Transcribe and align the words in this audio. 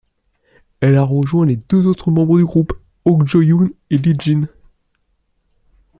Elle 0.79 0.95
a 0.95 1.03
rejoint 1.03 1.45
les 1.45 1.57
deux 1.57 1.85
autres 1.85 2.09
membres 2.09 2.39
du 2.39 2.43
groupe, 2.43 2.73
Ock 3.05 3.27
Joo-hyun 3.27 3.69
et 3.91 3.97
Lee 3.99 4.15
Jin. 4.17 4.47